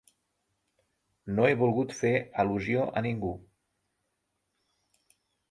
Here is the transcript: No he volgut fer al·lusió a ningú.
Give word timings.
No 1.39 1.45
he 1.49 1.57
volgut 1.59 1.93
fer 1.99 2.13
al·lusió 2.45 2.87
a 2.95 3.05
ningú. 3.09 3.31